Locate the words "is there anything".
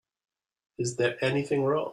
0.79-1.63